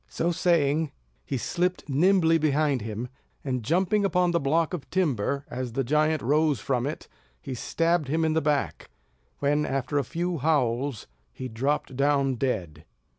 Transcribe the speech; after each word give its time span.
So 0.09 0.31
saying, 0.31 0.89
he 1.27 1.37
slipped 1.37 1.87
nimbly 1.87 2.39
behind 2.39 2.81
him, 2.81 3.07
and 3.43 3.61
jumping 3.61 4.03
upon 4.03 4.31
the 4.31 4.39
block 4.39 4.73
of 4.73 4.89
timber, 4.89 5.45
as 5.47 5.73
the 5.73 5.83
giant 5.83 6.23
rose 6.23 6.59
from 6.59 6.87
it, 6.87 7.07
he 7.39 7.53
stabbed 7.53 8.07
him 8.07 8.25
in 8.25 8.33
the 8.33 8.41
back; 8.41 8.89
when, 9.37 9.63
after 9.63 9.99
a 9.99 10.03
few 10.03 10.39
howls, 10.39 11.05
he 11.31 11.47
dropped 11.47 11.95
down 11.95 12.33
dead. 12.33 12.83